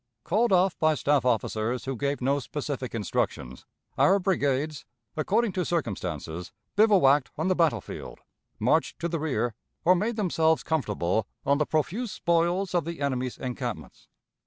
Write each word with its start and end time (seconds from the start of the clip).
Called 0.23 0.51
off 0.51 0.75
by 0.79 0.95
staff 0.95 1.25
officers, 1.25 1.85
who 1.85 1.95
gave 1.95 2.21
no 2.21 2.39
specific 2.39 2.95
instructions, 2.95 3.67
our 3.99 4.17
brigades, 4.17 4.83
according 5.15 5.51
to 5.51 5.63
circumstances, 5.63 6.51
bivouacked 6.75 7.29
on 7.37 7.49
the 7.49 7.55
battle 7.55 7.81
field, 7.81 8.19
marched 8.57 8.97
to 8.97 9.07
the 9.07 9.19
rear, 9.19 9.53
or 9.85 9.93
made 9.93 10.15
themselves 10.15 10.63
comfortable 10.63 11.27
on 11.45 11.59
the 11.59 11.67
profuse 11.67 12.11
spoils 12.11 12.73
of 12.73 12.83
the 12.83 12.99
enemy's 12.99 13.37
encampments. 13.37 14.07